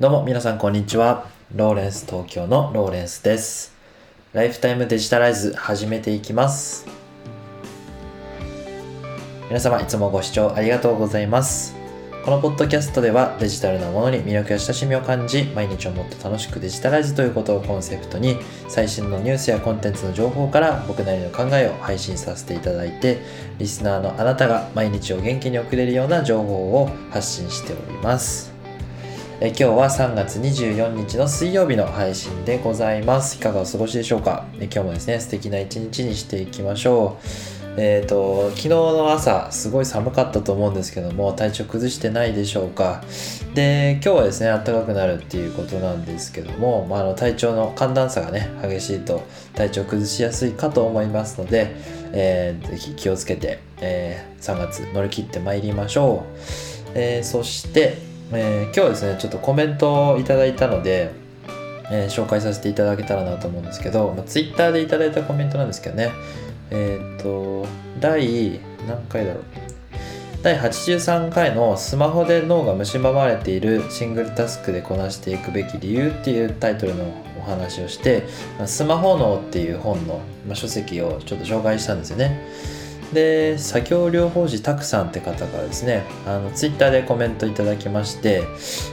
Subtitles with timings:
[0.00, 1.24] どうも皆さんこんにちは。
[1.54, 3.72] ローレンス東京のローレンスです。
[4.32, 6.84] ライフタイムデジタライズ始めていきます。
[9.46, 11.76] 皆様いつもご視聴ありがとうございます。
[12.24, 23.20] このポッドキャストではデジタルなものに魅力や親しみを感じ、毎日をもっと楽しくデジタライズということをコンセプトに、最新のニュースやコンテンツの情報から僕なりの考えを配信させていただいて、
[23.58, 28.53] リスナーのあなたが毎日を元気に送れるような情報を発信しております。
[29.40, 33.36] え今日は3月24日の水曜日の配信でございます。
[33.36, 34.46] いかがお過ごしでしょうか？
[34.60, 37.26] え今日もですね、素敵な一日にしていきましょう。
[37.76, 43.02] えっ、と、昨日の朝、すごい寒かったと思うんですけども、体調崩してないでしょうか？
[43.54, 49.22] で、今日はですね、暖かくなるっていうことなんですけども、まあ、あの体調の寒暖差がね、激しいと
[49.54, 51.74] 体調崩しやすいかと思いますので、
[52.12, 56.38] えーぜひ気をつけて、えー3月乗り切ってまいりましょう。
[56.94, 61.12] えーそして、えー今日はですねちょっとコメントをいただいたので、
[61.90, 66.12] えー紹介させていただけたらなと思うんですけど、まあ、Twitter でいただいたコメントなんですけどね。
[66.70, 67.66] えーっと
[68.00, 69.44] 第何回だろう。
[70.42, 77.04] 第83回のスマホで脳が蝕まれているシングルタスクでこなしていくべき理由っていうタイトルの
[77.38, 78.24] お話をして
[78.66, 82.46] スマホ脳っていう本のまあ書籍をちょっと紹介したんですよね。
[83.14, 88.42] で作業療法士たくさんって方からですねあのツイッターでコメントいただきまして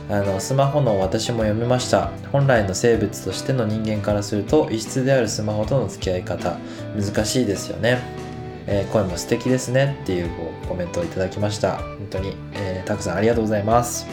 [0.10, 2.12] あのスマホの私も読みました。
[2.32, 6.56] 本来の生物としての人間からすると異質であるスマホとの付き合い方
[6.96, 8.00] 難しいですよね、
[8.68, 11.78] えー声も素敵ですねっていうこうコメントをいただきました。
[11.78, 14.06] 本当に、えーたくさんありがとうございます。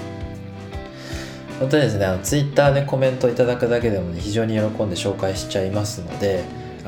[1.60, 6.44] 本当にですねあのツイッターでコメントいただくだけでも、ね、非常に喜んで紹介しちゃいますので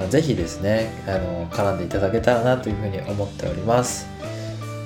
[0.08, 4.06] ぜひですねあの絡んでいただけたらなというふうに思っております、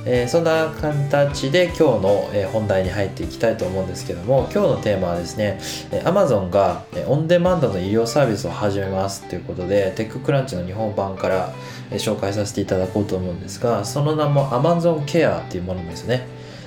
[0.06, 5.58] えーそんな形で今日の、え本題に入っていきたいと思うんですけども今日のテーマはですね
[5.92, 11.54] え Amazon がオンデマンドの医療サービスを始めますということでテッククランチの日本版から
[11.92, 16.26] 紹介させていただこうと思うんですがその名も Amazon Care っていうものですね。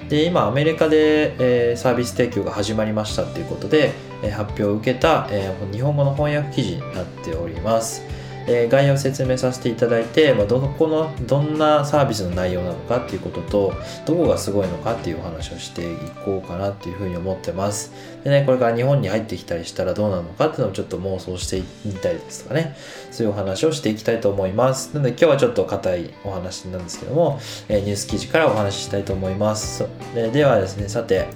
[0.09, 1.35] で今アメリカで、
[1.71, 3.91] えーサービス提供が始まりましたということで、
[4.23, 8.01] えー発表を受けた、えー日本語の翻訳記事になっております、
[8.47, 13.73] えー概要を説明させていただいて、まあ、どこのどんなサービスの内容なのかっていうことと
[14.05, 17.91] どこがすごいのかっていうお話をしていこうかなっていうふうに思ってます。
[18.23, 22.75] でねこれから日本に入ってきたりしたらどうなのかっていうのをちょっと妄想してみたりですとかね。
[23.11, 24.93] そういうお話をしていきたいと思います。
[24.93, 29.85] なので今日はちょっと硬いお話なんですけども、えーニュース記事からお話ししたいと思います。
[30.13, 31.27] でではですねさて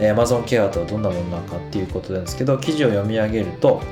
[0.00, 3.82] え Amazon ケアとはどんなものなのかっていうことなんですけど記事を読み上げると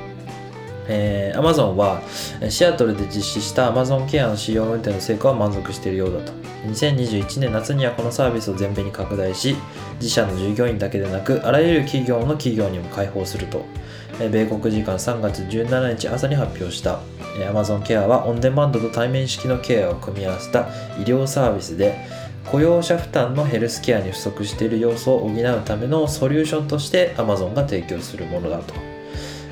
[0.89, 2.01] えー Amazon は
[2.49, 6.33] シアトルで実施した Amazon ケアの使用運転の成果は満足しているようだと。
[6.67, 9.55] 2021年夏にはこのサービスを全米に拡大し
[10.01, 13.63] 自社の従業員だけでなくあらゆる企業の企業にも開放すると。
[14.19, 16.99] えー米国時間3月17日朝に発表した。
[17.39, 20.67] えー Amazon ケアはオンデマンドと対面式のケアを組み合わせた
[20.99, 21.95] 医療サービスで
[22.51, 28.88] 雇用者負担のヘルスケアに不足している要素を補うためのソリューションとして Amazon が提供するものだと。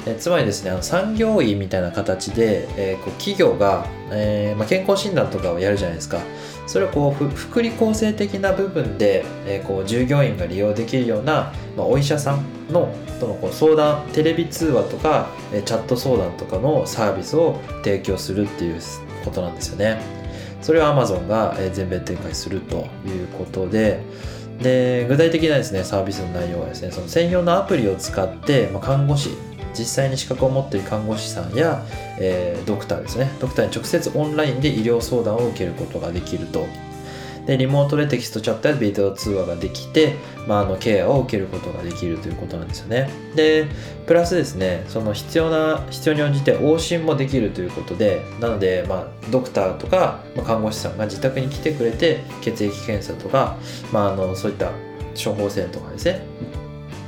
[0.07, 6.19] えつまりですねあの産業医みたいな形で、えーこう企業が、えーまあ、健康診断とかをやるじゃないですか。
[6.65, 18.81] それをこう福利厚生的な部分で、えーこう従業員が利用できるような、まあ、お医者さんのとのこう相談テレビ通話とか、えチャット相談とかのサービスを提供するっていう
[19.25, 19.99] ことなんですよね。
[20.61, 24.01] それを Amazon が全米展開するということで。
[24.61, 29.29] で具体的なですねサービスの内容はですねその専用のアプリを使って、まあ、看護師
[29.77, 31.85] 実際に資格を持っている看護師さんや、
[32.19, 33.31] えードクターですね。
[33.39, 36.65] ドクターに直接オンラインで医療相談を受けることができると。
[37.47, 40.15] でリモートでテキストチャットやビデオ通話ができて、
[40.47, 43.09] まあ、あのケアを受けることができるということなんですよね。
[43.35, 43.67] で
[44.05, 53.55] プラスですねその必要な必要に応じて往診もできるということでなので、まあ、ドクターとか、まあ、看護師さんが自宅に来てくれて血液検査とか、
[53.93, 54.71] まあ、あのそういった
[55.15, 56.21] 処方箋とかですね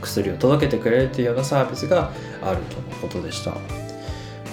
[0.01, 3.53] 薬を届けてくれるというようなサービスがあるとのことでした。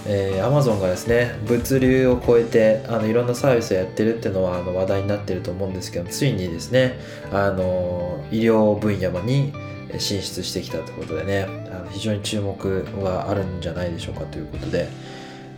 [0.08, 6.96] えー、Amazon がですね物流を超えてあのいろんなサービスをやってるっていうのはあの話題になってると思うんですけどついにですね
[7.32, 9.52] あの医療分野に
[9.98, 14.88] 進出してきたということでねあの非常に注目があるんじゃないでしょうかということで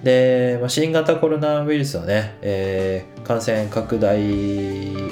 [0.02, 4.18] で、まあ、新型コロナウイルスのね、えー感染拡大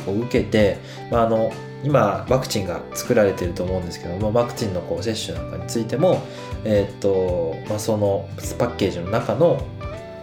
[0.07, 0.79] を受けて、
[1.11, 1.53] まあ、あの
[1.85, 6.23] 今ワクチンが作られていると思うんですけどもワクチンのこう接種なんかについても、
[6.65, 8.29] えーっとまあ、その
[8.59, 9.63] パッケージの中の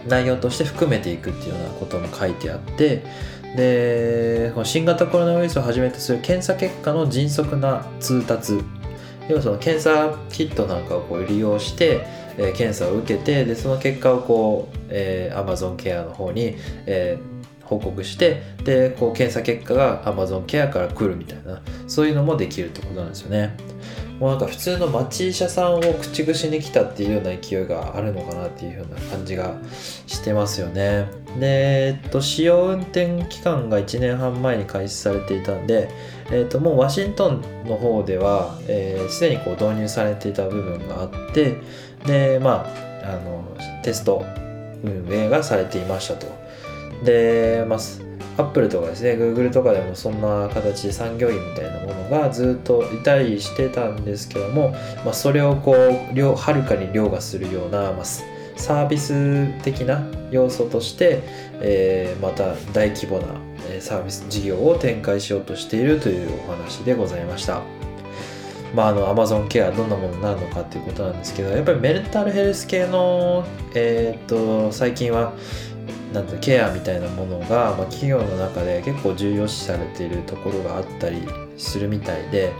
[0.07, 3.03] 内容として含めていくっていうようなことも書いてあって
[3.55, 8.59] で新型コロナウイルスをはじめとする検査結果の迅速な通達
[9.29, 12.05] 要はその検査キットなんかをこう利用して、
[12.37, 17.32] えー、検査を受けてでその結果をこう、えー、Amazon ケアの方に、えー
[17.79, 23.55] 報告してでこう検査結果が Amazon ケアから来るみたいなそういうのもできるってことなんですよね。
[24.19, 29.55] もうなんか普通の町医者さんを口串に来たっていうような勢いがあるのかなっていうような感じが
[30.07, 31.07] してますよね。
[31.39, 35.89] で、えっと、使用運転期間が1年半前に開始されていたんで、
[36.31, 41.57] えっと、もうワシントンの方ではすで、えー、にこう導入されていた部分があって
[42.05, 42.65] でま
[43.03, 44.23] ああのテスト
[44.83, 46.27] 運営がされていましたと。
[47.03, 47.79] で、まあ、
[48.37, 54.71] アップルとかですね、グーグルとかでもそんな形で産業医みたいなものがずっといたりしてたんですけども、
[55.03, 61.21] まあ、それをこう、はるかに凌駕するような、まあ、サービス的な要素として、
[61.61, 63.25] えー、また大規模な
[63.79, 67.61] サービス事業を展開しようとしているというお話でございました。
[68.73, 73.45] まあ、あの Amazon ケアどんなものになるのかっていうことなんですけどやっぱりメンタルヘルス系の、
[73.75, 75.33] えー、っと最近は
[76.13, 81.21] なんてケアみたいなものが、まあ、企業の中で結構重要視されているところがあったり
[81.57, 82.51] するみたいで、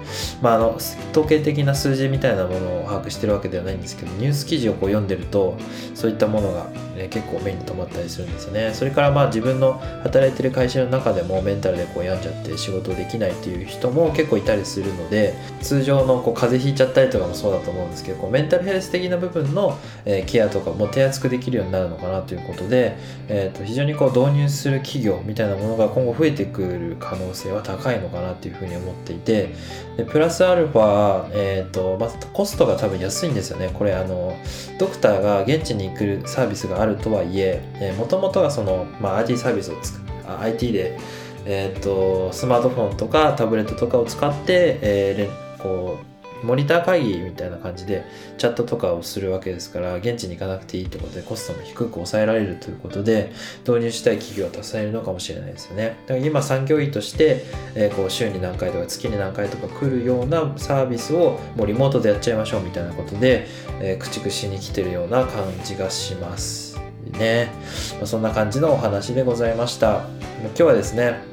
[0.42, 0.78] まあ、あの
[1.12, 5.58] 統計的な数字みたいなものを把握してるわけではないんですけどニュース記事をこう読んでると
[6.04, 6.66] そういったものが、
[6.98, 8.74] ね、結構目に留まったりするんですよね。
[8.74, 22.98] それからまあ自分の働いてる会社の中でもメンタルでこう病んじゃって仕事できないっていう人も結構いたりするので通常のこう風邪ひいちゃったりとかもそうだと思うんですけどこうメンタルヘルス的な部分の、え、ケアとかも手厚くできるようになるのかなということで、
[23.30, 29.56] えー、と非常にこう導入する企業みたいなものが今後増えてくる可能性は高いのかなっていうふうに思っていて
[29.96, 33.70] でプラスアルファ、えーとまあ、コストが多分安いんですよね。
[33.74, 34.36] これあの
[34.80, 37.62] ドクターが現地にくるサービスがあるとはいえ
[37.98, 39.94] もともとはその、まあ、IT サービスをつ
[40.26, 40.98] あ IT で、
[41.46, 46.13] えーと、スマートフォンとかタブレットとかを使って、えー、こう
[46.44, 48.06] モニター会議みたいな感じで
[48.38, 53.32] チャットとかをするわけですから現地に行かなくていいってことでコストも低く抑えられるということで
[53.68, 55.98] 導入したい企業はたくさんいるのかもしれないですよね。
[56.08, 57.44] だから今産業医として、
[57.76, 63.48] えー、こう週に何回とか月に何回とか来るようなサービスをもうリモートでやっちゃいましょうみたいなことで、
[63.80, 66.80] えー、駆逐しに来てるような感じがします
[67.18, 67.52] ね、
[67.98, 70.06] まあ、そんな感じのお話でございました。
[70.44, 71.33] 今日はですね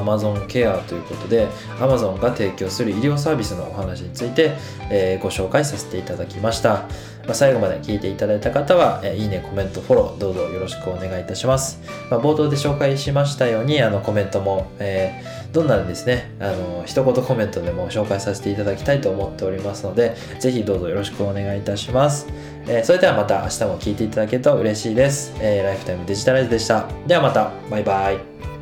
[0.00, 1.48] Amazon ケアということで
[1.78, 4.52] Amazon が提供する医療サービスのお話について、
[4.90, 6.88] えー、ご紹介させていただきました、
[7.24, 22.26] まあ、最後まで聞いていただいた方は、えー、いいねコメントフォローどうぞよろしくお願いいたします、まあ、冒頭で紹介しましたようにあのコメントも、えー、どんなですねあの一言コメントでも紹介させていただきたいと思っておりますのでぜひどうぞよろしくお願いいたします、
[22.66, 26.88] えー、それではまた明日も聞いていただけると嬉しいです、えー、ライフタイムデジタライズでした。
[27.06, 27.50] ではまた。
[27.70, 28.55] バイバイ。